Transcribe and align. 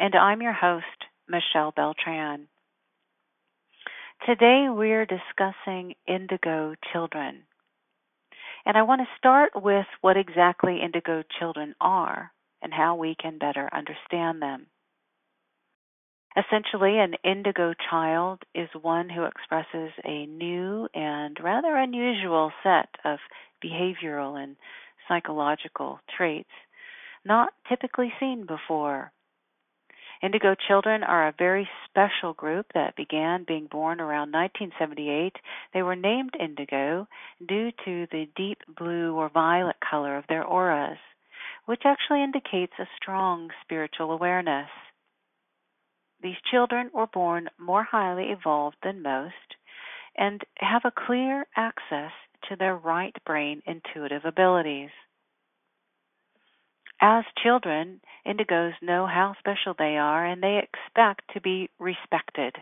and 0.00 0.14
I'm 0.14 0.40
your 0.40 0.54
host, 0.54 0.86
Michelle 1.28 1.74
Beltran. 1.76 2.48
Today 4.26 4.66
we're 4.70 5.04
discussing 5.04 5.94
indigo 6.08 6.74
children. 6.90 7.42
And 8.64 8.78
I 8.78 8.82
want 8.82 9.02
to 9.02 9.18
start 9.18 9.50
with 9.54 9.84
what 10.00 10.16
exactly 10.16 10.80
indigo 10.82 11.22
children 11.38 11.74
are 11.82 12.32
and 12.62 12.72
how 12.72 12.96
we 12.96 13.14
can 13.14 13.36
better 13.36 13.68
understand 13.74 14.40
them. 14.40 14.66
Essentially, 16.34 16.98
an 16.98 17.14
indigo 17.22 17.74
child 17.90 18.42
is 18.54 18.68
one 18.80 19.10
who 19.10 19.24
expresses 19.24 19.92
a 20.02 20.24
new 20.24 20.88
and 20.94 21.36
rather 21.42 21.76
unusual 21.76 22.52
set 22.62 22.88
of 23.04 23.18
behavioral 23.62 24.42
and 24.42 24.56
psychological 25.08 26.00
traits 26.16 26.48
not 27.22 27.52
typically 27.68 28.12
seen 28.18 28.46
before. 28.46 29.12
Indigo 30.22 30.54
children 30.54 31.02
are 31.02 31.28
a 31.28 31.34
very 31.38 31.68
special 31.86 32.34
group 32.34 32.66
that 32.74 32.94
began 32.94 33.44
being 33.44 33.66
born 33.66 34.00
around 34.00 34.32
1978. 34.32 35.36
They 35.72 35.82
were 35.82 35.96
named 35.96 36.36
indigo 36.38 37.08
due 37.46 37.70
to 37.84 38.06
the 38.12 38.28
deep 38.36 38.58
blue 38.76 39.14
or 39.14 39.30
violet 39.30 39.76
color 39.80 40.18
of 40.18 40.26
their 40.28 40.44
auras, 40.44 40.98
which 41.64 41.82
actually 41.86 42.22
indicates 42.22 42.74
a 42.78 42.88
strong 42.96 43.50
spiritual 43.62 44.12
awareness. 44.12 44.68
These 46.22 46.36
children 46.50 46.90
were 46.92 47.06
born 47.06 47.48
more 47.58 47.84
highly 47.84 48.30
evolved 48.30 48.76
than 48.82 49.00
most 49.00 49.56
and 50.18 50.42
have 50.56 50.82
a 50.84 50.92
clear 51.06 51.46
access 51.56 52.12
to 52.48 52.56
their 52.56 52.76
right 52.76 53.16
brain 53.24 53.62
intuitive 53.64 54.26
abilities. 54.26 54.90
As 57.00 57.24
children, 57.42 58.00
indigos 58.26 58.74
know 58.82 59.06
how 59.06 59.34
special 59.38 59.74
they 59.78 59.96
are 59.96 60.26
and 60.26 60.42
they 60.42 60.58
expect 60.58 61.22
to 61.32 61.40
be 61.40 61.70
respected. 61.78 62.56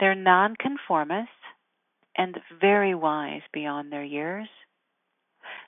They're 0.00 0.16
nonconformists 0.16 1.30
and 2.16 2.40
very 2.60 2.94
wise 2.94 3.42
beyond 3.52 3.92
their 3.92 4.02
years. 4.04 4.48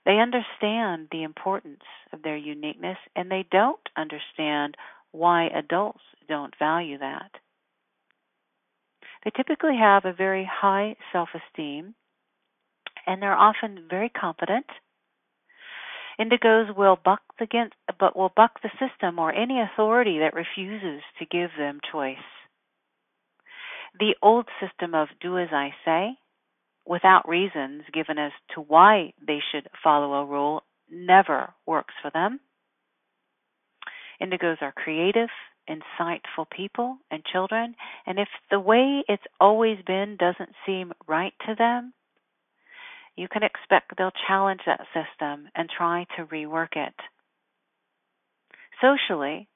They 0.04 0.18
understand 0.18 1.08
the 1.10 1.22
importance 1.22 1.84
of 2.12 2.22
their 2.22 2.36
uniqueness 2.36 2.98
and 3.14 3.30
they 3.30 3.46
don't 3.50 3.80
understand 3.96 4.76
why 5.12 5.46
adults 5.46 6.02
don't 6.28 6.54
value 6.58 6.98
that. 6.98 7.30
They 9.24 9.30
typically 9.30 9.76
have 9.78 10.04
a 10.04 10.12
very 10.12 10.44
high 10.50 10.96
self 11.12 11.28
esteem 11.34 11.94
and 13.06 13.22
they're 13.22 13.36
often 13.36 13.86
very 13.88 14.08
confident 14.08 14.66
Indigos 16.18 16.74
will 16.76 16.98
buck 17.02 17.22
against, 17.40 17.74
but 17.98 18.16
will 18.16 18.32
buck 18.34 18.60
the 18.62 18.70
system 18.78 19.18
or 19.18 19.32
any 19.32 19.60
authority 19.60 20.18
that 20.20 20.34
refuses 20.34 21.02
to 21.18 21.26
give 21.26 21.50
them 21.58 21.80
choice. 21.90 22.16
The 23.98 24.14
old 24.22 24.48
system 24.60 24.94
of 24.94 25.08
do 25.20 25.38
as 25.38 25.48
I 25.52 25.74
say, 25.84 26.16
without 26.86 27.28
reasons 27.28 27.82
given 27.92 28.18
as 28.18 28.32
to 28.54 28.60
why 28.60 29.12
they 29.24 29.40
should 29.52 29.68
follow 29.82 30.14
a 30.14 30.26
rule, 30.26 30.62
never 30.90 31.54
works 31.66 31.94
for 32.02 32.10
them. 32.10 32.40
Indigos 34.20 34.62
are 34.62 34.72
creative, 34.72 35.30
insightful 35.68 36.48
people 36.50 36.98
and 37.10 37.24
children, 37.24 37.74
and 38.06 38.18
if 38.18 38.28
the 38.50 38.60
way 38.60 39.02
it's 39.08 39.22
always 39.40 39.78
been 39.86 40.16
doesn't 40.16 40.54
seem 40.66 40.92
right 41.06 41.32
to 41.46 41.54
them, 41.54 41.92
you 43.16 43.28
can 43.28 43.42
expect 43.42 43.96
they'll 43.96 44.12
challenge 44.26 44.60
that 44.66 44.86
system 44.92 45.48
and 45.54 45.68
try 45.68 46.06
to 46.16 46.26
rework 46.26 46.76
it. 46.76 46.94
Socially, 48.80 49.48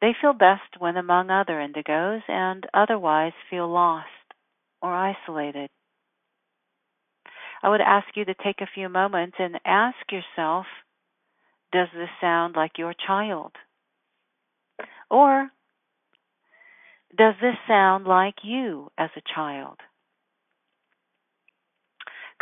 they 0.00 0.12
feel 0.20 0.32
best 0.32 0.78
when 0.78 0.96
among 0.96 1.30
other 1.30 1.54
indigos 1.54 2.22
and 2.28 2.66
otherwise 2.72 3.32
feel 3.48 3.68
lost 3.68 4.08
or 4.80 4.94
isolated. 4.94 5.68
I 7.62 7.68
would 7.68 7.82
ask 7.82 8.06
you 8.14 8.24
to 8.24 8.34
take 8.34 8.60
a 8.60 8.70
few 8.74 8.88
moments 8.88 9.36
and 9.38 9.60
ask 9.64 9.96
yourself 10.10 10.66
Does 11.72 11.88
this 11.94 12.08
sound 12.20 12.56
like 12.56 12.78
your 12.78 12.94
child? 13.06 13.52
Or 15.10 15.50
does 17.16 17.34
this 17.40 17.56
sound 17.66 18.06
like 18.06 18.36
you 18.44 18.90
as 18.96 19.10
a 19.16 19.34
child? 19.34 19.78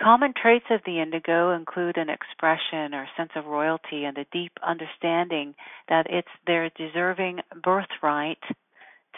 Common 0.00 0.32
traits 0.40 0.66
of 0.70 0.80
the 0.86 1.00
indigo 1.00 1.50
include 1.50 1.96
an 1.96 2.08
expression 2.08 2.94
or 2.94 3.08
sense 3.16 3.32
of 3.34 3.46
royalty 3.46 4.04
and 4.04 4.16
a 4.16 4.26
deep 4.32 4.52
understanding 4.64 5.54
that 5.88 6.06
it's 6.08 6.28
their 6.46 6.70
deserving 6.70 7.40
birthright 7.64 8.38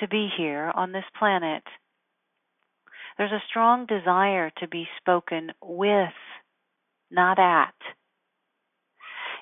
to 0.00 0.08
be 0.08 0.30
here 0.38 0.72
on 0.74 0.92
this 0.92 1.04
planet. 1.18 1.62
There's 3.18 3.32
a 3.32 3.42
strong 3.50 3.84
desire 3.84 4.50
to 4.60 4.68
be 4.68 4.88
spoken 4.98 5.52
with, 5.62 6.14
not 7.10 7.38
at. 7.38 7.74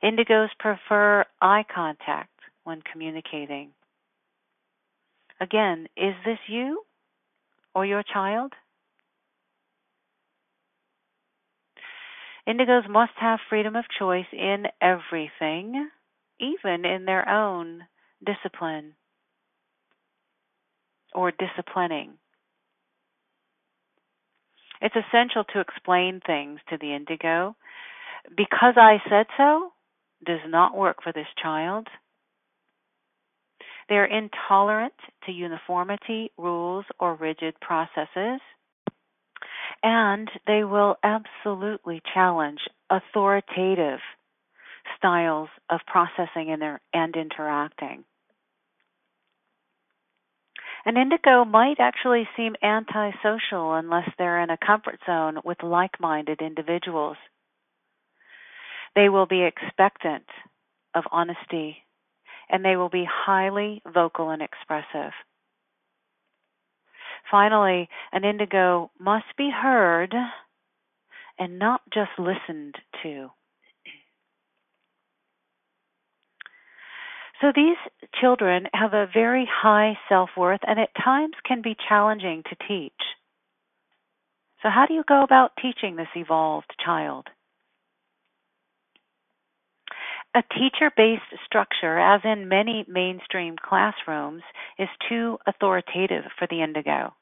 Indigos 0.03 0.49
prefer 0.59 1.25
eye 1.41 1.65
contact 1.72 2.34
when 2.65 2.82
communicating. 2.82 3.70
Again, 5.41 5.87
is 5.97 6.15
this 6.25 6.38
you 6.49 6.82
or 7.76 7.87
your 7.87 8.03
child? 8.03 8.55
Indigos 12.49 12.89
must 12.89 13.13
have 13.21 13.41
freedom 13.51 13.77
of 13.77 13.85
choice 13.99 14.27
in 14.33 14.65
everything, 14.81 15.91
even 16.41 16.87
in 16.87 17.05
their 17.05 17.29
own 17.29 17.83
discipline 18.25 18.95
or 21.15 21.31
disciplining. 21.31 22.15
It's 24.81 24.95
essential 24.97 25.45
to 25.53 25.61
explain 25.61 26.21
things 26.27 26.61
to 26.71 26.79
the 26.81 26.95
indigo. 26.95 27.55
Because 28.35 28.75
I 28.77 28.99
said 29.11 29.27
so 29.37 29.73
does 30.25 30.41
not 30.47 30.77
work 30.77 31.03
for 31.03 31.13
this 31.13 31.27
child. 31.43 31.87
They're 33.91 34.07
intolerant 34.07 34.95
to 35.27 35.33
uniformity, 35.33 36.31
rules, 36.39 36.85
or 36.99 37.15
rigid 37.15 37.61
processes 37.61 38.41
and 39.83 40.31
they 40.47 40.65
will 40.65 40.97
absolutely 41.03 42.03
challenge 42.15 42.61
authoritative 42.91 44.00
styles 44.97 45.49
of 45.71 45.81
processing 45.87 46.56
and 46.93 47.16
interacting. 47.16 48.05
An 50.84 50.97
indigo 50.97 51.44
might 51.44 51.81
actually 51.81 52.28
seem 52.37 52.56
antisocial 52.62 53.75
unless 53.75 54.09
they're 54.17 54.41
in 54.41 54.50
a 54.50 54.56
comfort 54.56 54.99
zone 55.06 55.38
with 55.44 55.62
like 55.62 56.00
minded 56.00 56.41
individuals. 56.41 57.17
They 58.94 59.09
will 59.09 59.27
be 59.27 59.43
expectant 59.43 60.25
of 60.94 61.05
honesty 61.12 61.78
and 62.49 62.65
they 62.65 62.77
will 62.77 62.88
be 62.88 63.06
highly 63.06 63.82
vocal 63.93 64.31
and 64.31 64.41
expressive. 64.41 65.12
Finally, 67.31 67.89
an 68.13 68.25
indigo 68.25 68.91
must 68.99 69.27
be 69.37 69.51
heard 69.51 70.15
and 71.39 71.59
not 71.59 71.83
just 71.93 72.11
listened 72.19 72.75
to. 73.03 73.29
So 77.41 77.53
these 77.55 77.77
children 78.21 78.67
have 78.75 78.95
a 78.95 79.07
very 79.13 79.49
high 79.51 79.97
self 80.09 80.31
worth 80.37 80.61
and 80.67 80.81
at 80.81 80.91
times 81.03 81.35
can 81.45 81.63
be 81.63 81.77
challenging 81.89 82.43
to 82.49 82.57
teach. 82.67 82.93
So, 84.63 84.71
how 84.71 84.87
do 84.87 84.95
you 84.95 85.05
go 85.07 85.23
about 85.23 85.53
teaching 85.63 85.95
this 85.95 86.09
evolved 86.17 86.73
child? 86.85 87.29
A 90.35 90.43
teacher 90.43 90.91
based 90.97 91.23
structure, 91.47 91.99
as 91.99 92.21
in 92.25 92.49
many 92.49 92.85
mainstream 92.89 93.57
classrooms, 93.57 94.43
is 94.79 94.89
too 95.09 95.39
authoritative 95.47 96.25
for 96.39 96.49
the 96.51 96.63
indigo. 96.63 97.15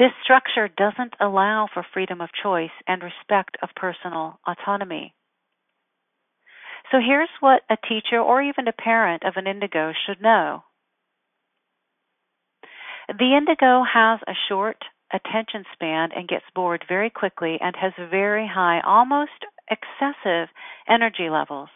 This 0.00 0.12
structure 0.24 0.66
doesn't 0.66 1.12
allow 1.20 1.68
for 1.74 1.84
freedom 1.92 2.22
of 2.22 2.30
choice 2.42 2.72
and 2.88 3.02
respect 3.02 3.58
of 3.62 3.68
personal 3.76 4.40
autonomy. 4.46 5.14
So 6.90 7.00
here's 7.06 7.28
what 7.40 7.60
a 7.68 7.76
teacher 7.86 8.18
or 8.18 8.40
even 8.40 8.66
a 8.66 8.72
parent 8.72 9.24
of 9.26 9.34
an 9.36 9.46
indigo 9.46 9.92
should 10.06 10.22
know. 10.22 10.64
The 13.08 13.36
indigo 13.36 13.84
has 13.84 14.20
a 14.26 14.32
short 14.48 14.78
attention 15.12 15.64
span 15.74 16.12
and 16.16 16.26
gets 16.26 16.46
bored 16.54 16.82
very 16.88 17.10
quickly 17.10 17.58
and 17.60 17.76
has 17.76 17.92
very 18.10 18.48
high, 18.48 18.80
almost 18.80 19.44
excessive 19.70 20.48
energy 20.88 21.28
levels. 21.28 21.68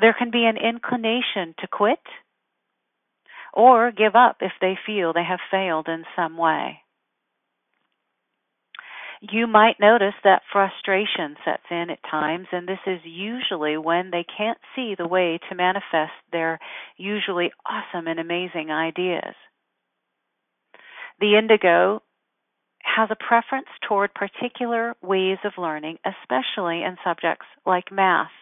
There 0.00 0.16
can 0.18 0.30
be 0.30 0.46
an 0.46 0.56
inclination 0.56 1.54
to 1.58 1.68
quit 1.70 2.00
or 3.56 3.90
give 3.90 4.14
up 4.14 4.36
if 4.40 4.52
they 4.60 4.78
feel 4.86 5.12
they 5.12 5.24
have 5.24 5.40
failed 5.50 5.88
in 5.88 6.04
some 6.14 6.36
way. 6.36 6.80
You 9.22 9.46
might 9.46 9.80
notice 9.80 10.14
that 10.24 10.42
frustration 10.52 11.36
sets 11.42 11.62
in 11.70 11.88
at 11.88 11.98
times, 12.08 12.48
and 12.52 12.68
this 12.68 12.78
is 12.86 13.00
usually 13.02 13.78
when 13.78 14.10
they 14.10 14.26
can't 14.36 14.58
see 14.76 14.94
the 14.96 15.08
way 15.08 15.40
to 15.48 15.54
manifest 15.54 16.12
their 16.32 16.60
usually 16.98 17.50
awesome 17.64 18.06
and 18.06 18.20
amazing 18.20 18.70
ideas. 18.70 19.34
The 21.18 21.38
indigo 21.38 22.02
has 22.84 23.08
a 23.10 23.16
preference 23.16 23.68
toward 23.88 24.12
particular 24.12 24.94
ways 25.02 25.38
of 25.44 25.52
learning, 25.56 25.96
especially 26.04 26.82
in 26.82 26.98
subjects 27.02 27.46
like 27.64 27.90
math. 27.90 28.35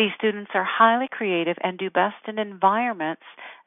These 0.00 0.12
students 0.16 0.52
are 0.54 0.64
highly 0.64 1.08
creative 1.12 1.58
and 1.62 1.76
do 1.76 1.90
best 1.90 2.26
in 2.26 2.38
environments 2.38 3.20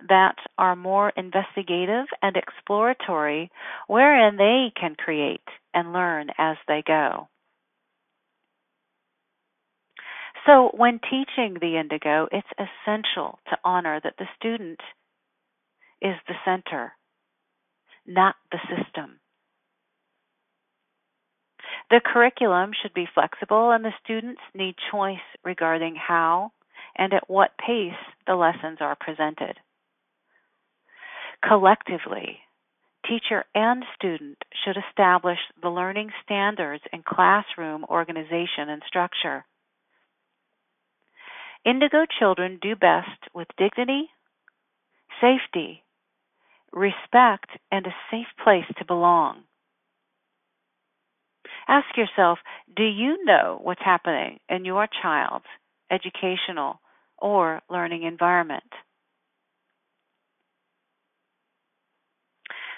that 0.09 0.35
are 0.57 0.75
more 0.75 1.13
investigative 1.15 2.07
and 2.23 2.35
exploratory, 2.35 3.51
wherein 3.85 4.37
they 4.37 4.71
can 4.75 4.95
create 4.95 5.47
and 5.75 5.93
learn 5.93 6.31
as 6.39 6.57
they 6.67 6.81
go. 6.87 7.27
So, 10.47 10.71
when 10.73 10.99
teaching 11.07 11.57
the 11.61 11.77
indigo, 11.77 12.27
it's 12.31 12.47
essential 12.57 13.37
to 13.51 13.57
honor 13.63 14.01
that 14.03 14.15
the 14.17 14.25
student 14.35 14.79
is 16.01 16.15
the 16.27 16.33
center, 16.43 16.93
not 18.07 18.37
the 18.51 18.57
system. 18.75 19.19
The 21.89 22.01
curriculum 22.03 22.71
should 22.81 22.93
be 22.93 23.07
flexible, 23.13 23.71
and 23.71 23.83
the 23.83 23.93
students 24.03 24.41
need 24.53 24.75
choice 24.91 25.17
regarding 25.43 25.95
how 25.95 26.51
and 26.95 27.13
at 27.13 27.29
what 27.29 27.57
pace 27.57 27.93
the 28.27 28.35
lessons 28.35 28.77
are 28.81 28.97
presented. 28.99 29.57
Collectively, 31.47 32.39
teacher 33.07 33.43
and 33.53 33.83
student 33.95 34.37
should 34.63 34.77
establish 34.77 35.39
the 35.61 35.69
learning 35.69 36.11
standards 36.23 36.83
and 36.91 37.03
classroom 37.03 37.83
organization 37.85 38.69
and 38.69 38.81
structure. 38.87 39.45
Indigo 41.65 42.05
children 42.19 42.59
do 42.61 42.75
best 42.75 43.19
with 43.33 43.47
dignity, 43.57 44.09
safety, 45.21 45.83
respect, 46.71 47.49
and 47.71 47.85
a 47.87 47.95
safe 48.11 48.27
place 48.43 48.65
to 48.77 48.85
belong. 48.85 49.43
Ask 51.67 51.95
yourself 51.95 52.39
do 52.75 52.83
you 52.83 53.23
know 53.25 53.59
what's 53.61 53.81
happening 53.83 54.39
in 54.49 54.65
your 54.65 54.87
child's 55.01 55.45
educational 55.91 56.79
or 57.17 57.61
learning 57.69 58.03
environment? 58.03 58.63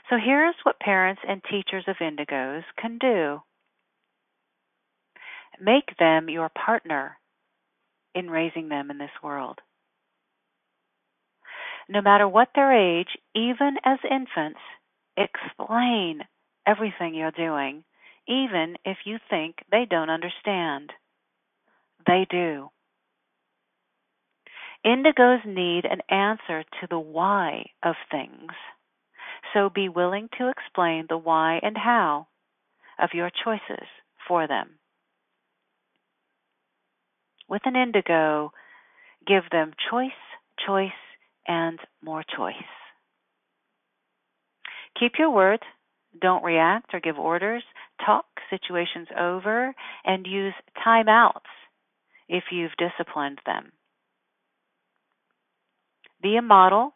So 0.10 0.18
here's 0.24 0.56
what 0.64 0.80
parents 0.80 1.22
and 1.28 1.42
teachers 1.44 1.86
of 1.88 1.96
indigos 1.98 2.64
can 2.80 2.98
do 3.00 3.42
make 5.60 5.98
them 5.98 6.30
your 6.30 6.50
partner 6.50 7.18
in 8.14 8.30
raising 8.30 8.70
them 8.70 8.92
in 8.92 8.98
this 8.98 9.10
world. 9.24 9.60
No 11.88 12.02
matter 12.02 12.28
what 12.28 12.50
their 12.56 12.74
age, 12.74 13.10
even 13.36 13.78
as 13.84 14.00
infants, 14.10 14.60
explain 15.18 16.22
everything 16.68 17.14
you're 17.14 17.32
doing 17.32 17.84
even 18.28 18.76
if 18.86 18.98
you 19.06 19.18
think 19.30 19.58
they 19.72 19.86
don't 19.90 20.10
understand. 20.10 20.92
They 22.08 22.26
do. 22.30 22.70
Indigos 24.86 25.46
need 25.46 25.86
an 25.86 26.02
answer 26.10 26.64
to 26.64 26.88
the 26.90 27.00
why 27.00 27.72
of 27.82 27.96
things, 28.12 28.52
so 29.54 29.70
be 29.70 29.90
willing 29.90 30.30
to 30.38 30.50
explain 30.50 31.06
the 31.10 31.18
why 31.18 31.60
and 31.64 31.76
how 31.76 32.28
of 33.00 33.10
your 33.14 33.32
choices 33.44 33.88
for 34.28 34.48
them. 34.48 34.78
With 37.50 37.64
an 37.66 37.76
indigo, 37.76 38.52
give 39.28 39.44
them 39.52 39.74
choice, 39.90 40.12
choice, 40.66 40.92
and 41.48 41.80
more 42.04 42.24
choice. 42.24 42.54
Keep 45.00 45.14
your 45.20 45.32
word 45.32 45.60
don't 46.20 46.44
react 46.44 46.94
or 46.94 47.00
give 47.00 47.18
orders. 47.18 47.64
Talk 48.06 48.26
situations 48.50 49.08
over 49.20 49.74
and 50.04 50.26
use 50.26 50.54
timeouts 50.86 51.50
if 52.28 52.46
you've 52.52 52.72
disciplined 52.78 53.40
them. 53.46 53.72
Be 56.22 56.38
a 56.38 56.42
model 56.42 56.94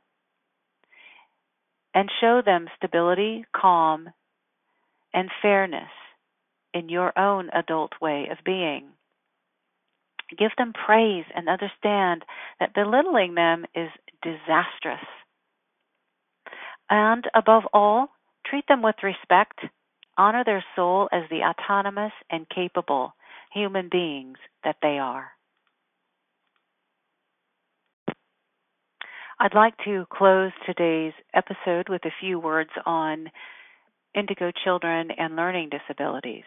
and 1.93 2.09
show 2.21 2.41
them 2.45 2.67
stability, 2.77 3.45
calm, 3.55 4.09
and 5.13 5.29
fairness 5.41 5.89
in 6.73 6.89
your 6.89 7.17
own 7.17 7.49
adult 7.53 7.93
way 8.01 8.27
of 8.31 8.37
being. 8.45 8.89
Give 10.37 10.51
them 10.57 10.73
praise 10.73 11.25
and 11.35 11.49
understand 11.49 12.23
that 12.59 12.75
belittling 12.75 13.33
them 13.33 13.65
is 13.75 13.89
disastrous. 14.21 15.05
And 16.89 17.25
above 17.35 17.63
all, 17.73 18.09
Treat 18.49 18.65
them 18.67 18.81
with 18.81 18.95
respect. 19.03 19.59
Honor 20.17 20.43
their 20.43 20.63
soul 20.75 21.07
as 21.11 21.23
the 21.29 21.43
autonomous 21.43 22.11
and 22.29 22.47
capable 22.49 23.13
human 23.53 23.89
beings 23.89 24.37
that 24.63 24.77
they 24.81 24.97
are. 24.99 25.31
I'd 29.39 29.55
like 29.55 29.75
to 29.85 30.05
close 30.11 30.51
today's 30.65 31.13
episode 31.33 31.87
with 31.87 32.03
a 32.03 32.11
few 32.19 32.39
words 32.39 32.71
on 32.85 33.31
indigo 34.13 34.51
children 34.65 35.11
and 35.11 35.35
learning 35.35 35.69
disabilities. 35.69 36.43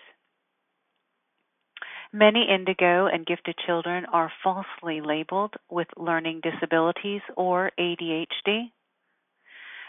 Many 2.13 2.47
indigo 2.53 3.07
and 3.07 3.25
gifted 3.25 3.57
children 3.65 4.05
are 4.13 4.31
falsely 4.45 5.01
labeled 5.01 5.55
with 5.71 5.89
learning 5.97 6.43
disabilities 6.43 7.23
or 7.37 7.71
ADHD. 7.81 8.73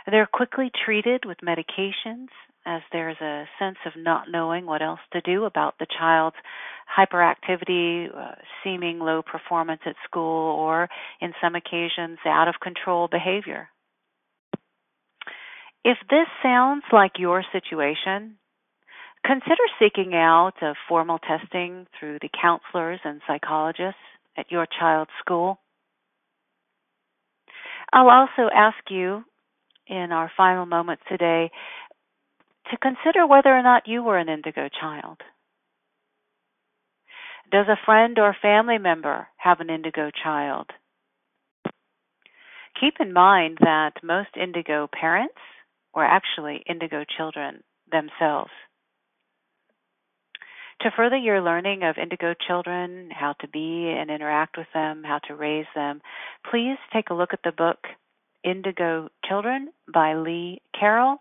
They're 0.10 0.29
quickly 0.31 0.72
treated 0.86 1.24
with 1.25 1.38
medications 1.43 2.27
as 2.65 2.81
there's 2.91 3.19
a 3.22 3.45
sense 3.60 3.77
of 3.86 3.93
not 3.98 4.29
knowing 4.29 4.65
what 4.65 4.81
else 4.81 5.00
to 5.12 5.22
do 5.22 5.45
about 5.45 5.75
the 5.79 5.88
child's 6.00 6.36
hyperactivity, 6.98 8.07
uh, 8.15 8.36
seeming 8.63 9.00
low 9.00 9.22
performance 9.22 9.81
at 9.86 9.95
school, 10.05 10.55
or 10.57 10.89
in 11.19 11.33
some 11.41 11.55
occasions, 11.55 12.19
out 12.25 12.48
of 12.48 12.55
control 12.62 13.07
behavior. 13.10 13.69
If 15.83 15.98
this 16.10 16.27
sounds 16.41 16.83
like 16.93 17.19
your 17.19 17.43
situation, 17.51 18.38
consider 19.25 19.63
seeking 19.79 20.13
out 20.13 20.53
a 20.62 20.74
formal 20.88 21.19
testing 21.19 21.88
through 22.00 22.19
the 22.22 22.29
counselors 22.41 23.01
and 23.03 23.22
psychologists 23.27 24.00
at 24.38 24.50
your 24.50 24.65
child's 24.79 25.12
school. 25.19 25.60
I'll 27.91 28.10
also 28.10 28.50
ask 28.53 28.77
you 28.89 29.24
in 29.88 30.12
our 30.12 30.32
final 30.36 30.66
moments 30.66 31.04
today 31.10 31.52
to 32.72 32.78
consider 32.78 33.28
whether 33.28 33.50
or 33.50 33.63
not 33.63 33.88
you 33.88 34.04
were 34.04 34.18
an 34.18 34.30
indigo 34.30 34.70
child. 34.70 35.18
Does 37.52 37.68
a 37.68 37.86
friend 37.86 38.18
or 38.18 38.36
family 38.42 38.78
member 38.78 39.28
have 39.38 39.60
an 39.60 39.70
indigo 39.70 40.10
child? 40.24 40.68
Keep 42.80 42.96
in 43.00 43.13
mind 43.13 43.60
that 43.62 43.94
most 44.02 44.30
indigo 44.42 44.90
parents 44.92 45.36
were 45.94 46.06
actually 46.06 46.63
indigo 46.68 47.04
children 47.18 47.63
themselves. 47.92 48.52
To 50.82 50.92
further 50.98 51.18
your 51.18 51.42
learning 51.42 51.84
of 51.84 51.98
indigo 52.02 52.34
children, 52.48 53.10
how 53.12 53.34
to 53.42 53.48
be 53.48 53.94
and 53.98 54.10
interact 54.10 54.58
with 54.58 54.68
them, 54.74 55.04
how 55.06 55.20
to 55.28 55.36
raise 55.36 55.68
them, 55.75 56.02
please 56.50 56.78
take 56.92 57.10
a 57.10 57.13
look 57.13 57.30
at 57.32 57.44
the 57.44 57.52
book 57.52 57.78
Indigo 58.44 59.10
Children 59.28 59.70
by 59.94 60.16
Lee 60.16 60.62
Carroll, 60.78 61.18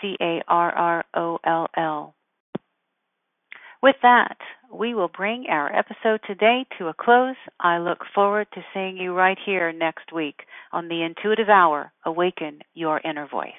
C 0.00 0.16
A 0.20 0.42
R 0.48 0.72
R 0.72 1.04
O 1.14 1.38
L 1.44 1.68
L. 1.76 2.14
With 3.82 3.96
that, 4.02 4.38
we 4.72 4.94
will 4.94 5.08
bring 5.08 5.46
our 5.50 5.74
episode 5.74 6.20
today 6.26 6.64
to 6.78 6.88
a 6.88 6.94
close. 6.94 7.36
I 7.60 7.78
look 7.78 7.98
forward 8.14 8.46
to 8.54 8.64
seeing 8.72 8.96
you 8.96 9.12
right 9.12 9.38
here 9.44 9.72
next 9.72 10.12
week 10.12 10.40
on 10.72 10.88
the 10.88 11.02
Intuitive 11.02 11.50
Hour 11.50 11.92
Awaken 12.06 12.60
Your 12.72 13.00
Inner 13.04 13.28
Voice. 13.28 13.52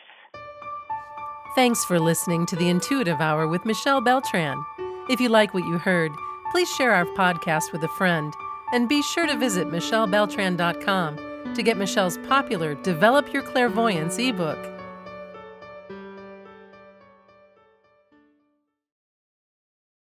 Thanks 1.56 1.86
for 1.86 2.00
listening 2.00 2.46
to 2.48 2.56
the 2.56 2.70
Intuitive 2.70 3.22
Hour 3.22 3.48
with 3.48 3.66
Michelle 3.66 4.02
Beltran. 4.02 4.64
If 5.10 5.22
you 5.22 5.30
like 5.30 5.54
what 5.54 5.64
you 5.66 5.78
heard, 5.78 6.12
Please 6.56 6.72
share 6.72 6.94
our 6.94 7.06
podcast 7.06 7.74
with 7.74 7.84
a 7.84 7.88
friend 7.90 8.34
and 8.72 8.88
be 8.88 9.02
sure 9.02 9.28
to 9.28 9.36
visit 9.36 9.68
michellebeltran.com 9.68 11.35
to 11.56 11.64
get 11.64 11.78
Michelle's 11.78 12.18
popular 12.20 12.76
Develop 12.76 13.34
Your 13.34 13.42
Clairvoyance 13.42 14.20
ebook. 14.20 14.75